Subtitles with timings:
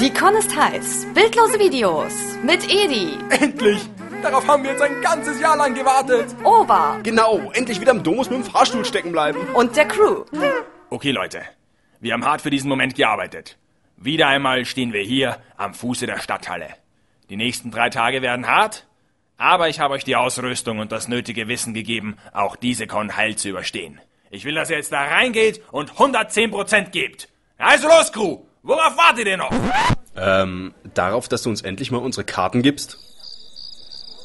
[0.00, 1.06] Die Con ist heiß.
[1.14, 2.12] Bildlose Videos
[2.44, 3.80] mit Edi, Endlich!
[4.22, 6.34] Darauf haben wir jetzt ein ganzes Jahr lang gewartet.
[6.44, 9.38] Ober Genau, endlich wieder im Domus mit dem Fahrstuhl stecken bleiben.
[9.54, 10.24] und der Crew.
[10.90, 11.42] Okay, Leute.
[12.00, 13.56] Wir haben hart für diesen Moment gearbeitet.
[13.96, 16.68] Wieder einmal stehen wir hier am Fuße der Stadthalle.
[17.30, 18.86] Die nächsten drei Tage werden hart,
[19.36, 23.36] aber ich habe euch die Ausrüstung und das nötige Wissen gegeben, auch diese Con heil
[23.36, 24.00] zu überstehen.
[24.30, 27.28] Ich will, dass ihr jetzt da reingeht und 110% gebt.
[27.56, 28.38] Also los, Crew!
[28.62, 29.50] Worauf wartet ihr noch?
[30.16, 32.98] Ähm, darauf, dass du uns endlich mal unsere Karten gibst?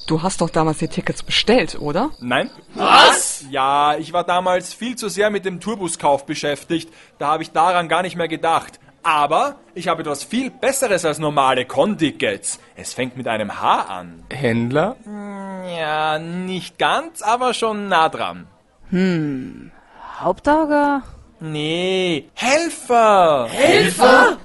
[0.08, 2.12] Du hast doch damals die Tickets bestellt, oder?
[2.20, 2.50] Nein.
[2.74, 3.46] Was?
[3.50, 6.92] Ja, ich war damals viel zu sehr mit dem Turbuskauf beschäftigt.
[7.20, 8.80] Da habe ich daran gar nicht mehr gedacht.
[9.04, 12.60] Aber ich habe etwas viel Besseres als normale Con-Tickets.
[12.76, 14.24] Es fängt mit einem H an.
[14.32, 14.96] Händler?
[15.06, 18.48] Ja, nicht ganz, aber schon nah dran.
[20.20, 21.02] Hauptauge?
[21.46, 23.50] Nee, Helfer.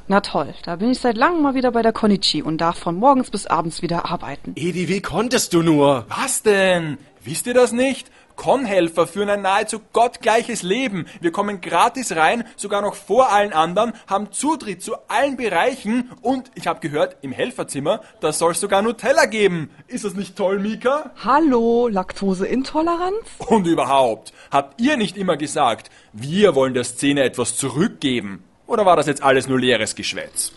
[0.09, 2.97] Na toll, da bin ich seit langem mal wieder bei der Konichi und darf von
[2.97, 4.55] morgens bis abends wieder arbeiten.
[4.57, 6.07] Edi, wie konntest du nur?
[6.09, 6.99] Was denn?
[7.23, 8.11] Wisst ihr das nicht?
[8.39, 11.07] Con-Helfer führen ein nahezu gottgleiches Leben.
[11.21, 16.53] Wir kommen gratis rein, sogar noch vor allen anderen, haben Zutritt zu allen Bereichen und
[16.55, 19.71] ich habe gehört, im Helferzimmer, da soll es sogar Nutella geben.
[19.89, 21.11] Ist das nicht toll, Mika?
[21.25, 23.27] Hallo, Laktoseintoleranz?
[23.39, 28.45] Und überhaupt, habt ihr nicht immer gesagt, wir wollen der Szene etwas zurückgeben?
[28.69, 30.53] Oder war das jetzt alles nur leeres Geschwätz?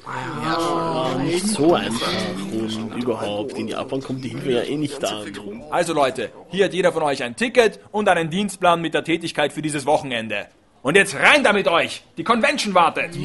[1.24, 2.12] Nicht so einfach.
[2.62, 5.32] Und überhaupt, in Japan kommt die Hilfe ja eh nicht an.
[5.70, 9.54] Also Leute, hier hat jeder von euch ein Ticket und einen Dienstplan mit der Tätigkeit
[9.54, 10.48] für dieses Wochenende.
[10.84, 12.04] Und jetzt rein da mit euch!
[12.18, 13.16] Die Convention wartet!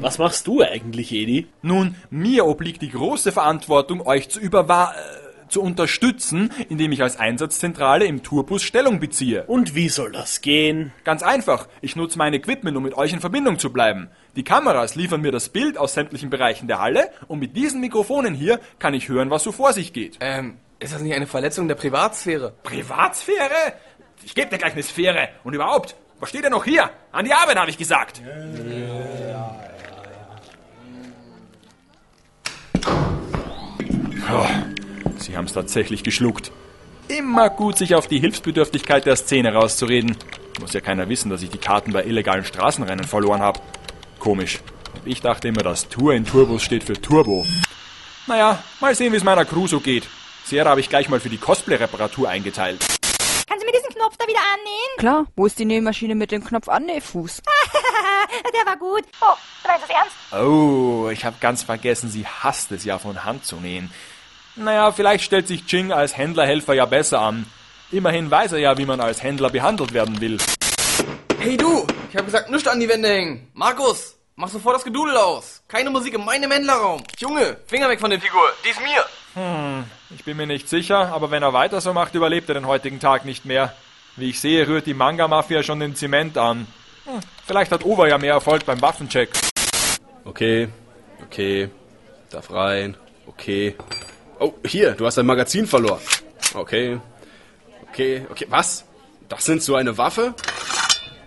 [0.00, 1.46] Was machst du eigentlich, Edi?
[1.62, 7.18] Nun, mir obliegt die große Verantwortung, euch zu überwa äh, zu unterstützen, indem ich als
[7.18, 9.44] Einsatzzentrale im Tourbus Stellung beziehe.
[9.46, 10.92] Und wie soll das gehen?
[11.04, 14.08] Ganz einfach, ich nutze mein Equipment, um mit euch in Verbindung zu bleiben.
[14.36, 18.34] Die Kameras liefern mir das Bild aus sämtlichen Bereichen der Halle und mit diesen Mikrofonen
[18.34, 20.18] hier kann ich hören, was so vor sich geht.
[20.20, 22.52] Ähm, ist das nicht eine Verletzung der Privatsphäre?
[22.62, 23.74] Privatsphäre?
[24.24, 25.28] Ich gebe dir gleich eine Sphäre.
[25.44, 26.90] Und überhaupt, was steht denn noch hier?
[27.12, 28.20] An die Arbeit, habe ich gesagt.
[34.28, 34.46] Oh,
[35.36, 36.50] Haben es tatsächlich geschluckt.
[37.08, 40.16] Immer gut, sich auf die Hilfsbedürftigkeit der Szene rauszureden.
[40.60, 43.60] Muss ja keiner wissen, dass ich die Karten bei illegalen Straßenrennen verloren habe.
[44.18, 44.60] Komisch.
[44.94, 47.44] Und ich dachte immer, dass Tour in Turbos steht für Turbo.
[48.26, 50.08] Naja, mal sehen, wie es meiner Crew so geht.
[50.44, 52.80] Sierra habe ich gleich mal für die Cosplay-Reparatur eingeteilt.
[53.46, 54.98] Kannst du mir diesen Knopf da wieder annähen?
[54.98, 57.42] Klar, wo ist die Nähmaschine mit dem Knopf Annähfuß?
[58.52, 59.04] Der war gut.
[59.20, 60.44] Oh, du meinst das ernst?
[60.44, 63.92] Oh, ich habe ganz vergessen, sie hasst es ja von Hand zu nähen.
[64.56, 67.46] Naja, vielleicht stellt sich Ching als Händlerhelfer ja besser an.
[67.92, 70.38] Immerhin weiß er ja, wie man als Händler behandelt werden will.
[71.38, 73.48] Hey du, ich habe gesagt, nichts an die Wände hängen.
[73.52, 75.62] Markus, mach sofort das Gedudel aus.
[75.68, 77.02] Keine Musik in meinem Händlerraum.
[77.18, 78.42] Junge, Finger weg von der Figur.
[78.64, 79.04] Die ist mir.
[80.16, 83.00] Ich bin mir nicht sicher, aber wenn er weiter so macht, überlebt er den heutigen
[83.00, 83.74] Tag nicht mehr.
[84.16, 86.66] Wie ich sehe, rührt die Manga-Mafia schon den Zement an.
[87.04, 89.28] Hm, vielleicht hat Uwe ja mehr Erfolg beim Waffencheck.
[90.24, 90.68] Okay,
[91.22, 91.68] okay,
[92.30, 92.96] darf rein,
[93.26, 93.76] okay.
[94.38, 96.00] Oh, hier, du hast dein Magazin verloren.
[96.54, 97.00] Okay,
[97.88, 98.84] okay, okay, was?
[99.28, 100.34] Das sind so eine Waffe?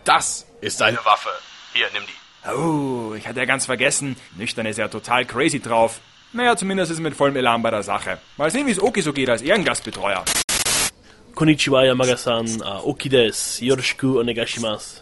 [0.04, 1.30] Das ist eine Waffe.
[1.74, 2.50] Hier, nimm die.
[2.52, 4.16] Oh, ich hatte ja ganz vergessen.
[4.38, 6.00] Nüchtern ist ja total crazy drauf.
[6.34, 8.20] Naja, zumindest ist er mit vollem Elan bei der Sache.
[8.38, 10.24] Mal sehen, wie es Oki so geht als Ehrengastbetreuer.
[11.34, 12.62] Konnichiwa, Yamaga-san.
[12.62, 13.60] Uh, Oki des.
[13.60, 15.02] Yoroshiku onegashimasu.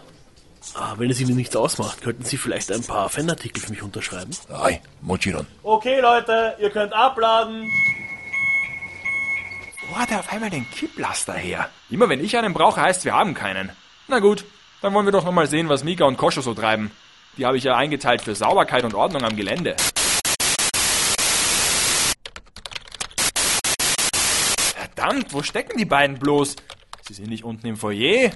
[0.75, 4.31] Ah, wenn es Ihnen nichts ausmacht, könnten Sie vielleicht ein paar Fanartikel für mich unterschreiben?
[4.49, 5.47] Hi, Mochiron.
[5.63, 7.69] Okay, Leute, ihr könnt abladen.
[9.89, 11.69] Wo hat er auf einmal den Kipplaster her?
[11.89, 13.71] Immer wenn ich einen brauche, heißt wir haben keinen.
[14.07, 14.43] Na gut,
[14.81, 16.91] dann wollen wir doch noch mal sehen, was Mika und Koscho so treiben.
[17.37, 19.77] Die habe ich ja eingeteilt für Sauberkeit und Ordnung am Gelände.
[24.75, 26.57] Verdammt, wo stecken die beiden bloß?
[27.07, 28.31] Sie sind nicht unten im Foyer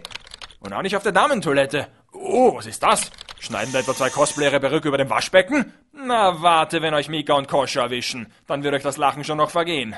[0.61, 1.87] und auch nicht auf der Damentoilette.
[2.13, 3.11] Oh, was ist das?
[3.39, 5.73] Schneiden da etwa zwei Cosplayer Perücke über dem Waschbecken?
[5.91, 8.31] Na, warte, wenn euch Mika und Koscho erwischen.
[8.47, 9.95] Dann wird euch das Lachen schon noch vergehen.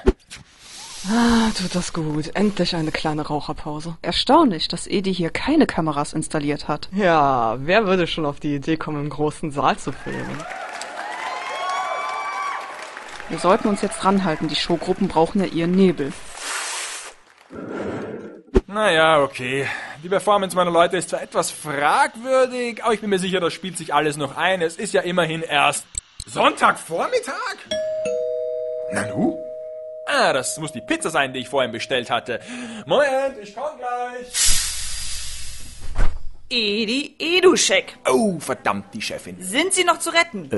[1.09, 2.33] Ah, tut das gut.
[2.33, 3.97] Endlich eine kleine Raucherpause.
[4.01, 6.87] Erstaunlich, dass Edi hier keine Kameras installiert hat.
[6.93, 10.41] Ja, wer würde schon auf die Idee kommen, im großen Saal zu filmen?
[13.29, 16.13] Wir sollten uns jetzt ranhalten, die Showgruppen brauchen ja ihren Nebel.
[18.67, 19.67] Naja, okay.
[20.03, 23.77] Die Performance meiner Leute ist zwar etwas fragwürdig, aber ich bin mir sicher, das spielt
[23.77, 24.61] sich alles noch ein.
[24.61, 25.85] Es ist ja immerhin erst
[26.25, 27.57] Sonntagvormittag?
[28.91, 29.42] Nanu?
[30.07, 32.39] Ah, das muss die Pizza sein, die ich vorhin bestellt hatte.
[32.85, 34.33] Moment, ich komm gleich.
[36.49, 37.97] Edi Eduschek.
[38.07, 39.41] Oh, verdammt, die Chefin.
[39.41, 40.51] Sind Sie noch zu retten?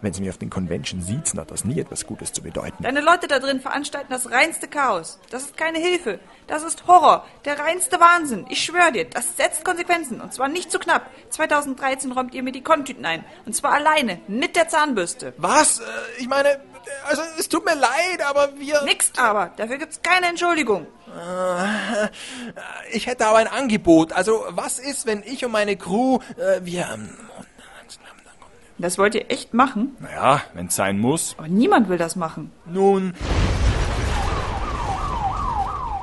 [0.00, 2.80] Wenn sie mich auf den Convention siezen, hat das nie etwas Gutes zu bedeuten.
[2.84, 5.18] Deine Leute da drin veranstalten das reinste Chaos.
[5.30, 6.20] Das ist keine Hilfe.
[6.46, 7.24] Das ist Horror.
[7.44, 8.46] Der reinste Wahnsinn.
[8.50, 10.20] Ich schwöre dir, das setzt Konsequenzen.
[10.20, 11.10] Und zwar nicht zu knapp.
[11.30, 13.24] 2013 räumt ihr mir die Kontüten ein.
[13.46, 15.32] Und zwar alleine, mit der Zahnbürste.
[15.38, 15.80] Was?
[15.80, 15.84] Äh,
[16.20, 16.60] Ich meine,
[17.04, 18.82] also es tut mir leid, aber wir...
[18.82, 19.52] Nix aber.
[19.56, 20.86] Dafür gibt's keine Entschuldigung.
[22.92, 24.12] Ich hätte aber ein Angebot.
[24.12, 26.98] Also was ist, wenn ich und meine Crew, äh, wir...
[28.76, 29.96] Das wollt ihr echt machen?
[30.00, 31.34] Naja, wenn's sein muss.
[31.38, 32.50] Aber niemand will das machen.
[32.66, 33.14] Nun...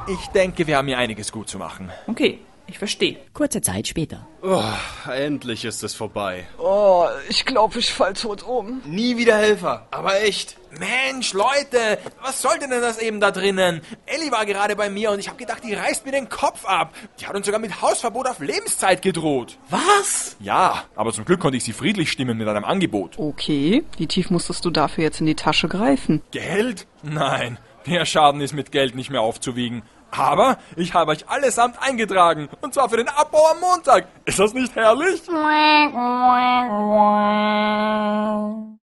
[0.07, 1.91] Ich denke, wir haben hier einiges gut zu machen.
[2.07, 2.39] Okay,
[2.71, 3.17] ich verstehe.
[3.33, 4.27] Kurze Zeit später.
[4.41, 4.63] Oh,
[5.11, 6.47] endlich ist es vorbei.
[6.57, 8.81] Oh, ich glaube, ich fall tot um.
[8.85, 9.87] Nie wieder Helfer.
[9.91, 10.57] Aber echt.
[10.71, 13.81] Mensch, Leute, was sollte denn das eben da drinnen?
[14.05, 16.93] Ellie war gerade bei mir und ich habe gedacht, die reißt mir den Kopf ab.
[17.19, 19.57] Die hat uns sogar mit Hausverbot auf Lebenszeit gedroht.
[19.69, 20.37] Was?
[20.39, 23.19] Ja, aber zum Glück konnte ich sie friedlich stimmen mit einem Angebot.
[23.19, 26.21] Okay, wie tief musstest du dafür jetzt in die Tasche greifen?
[26.31, 26.87] Geld?
[27.03, 29.83] Nein, der Schaden ist mit Geld nicht mehr aufzuwiegen.
[30.11, 32.49] Aber ich habe euch allesamt eingetragen.
[32.61, 34.07] Und zwar für den Abbau am Montag.
[34.25, 35.21] Ist das nicht herrlich?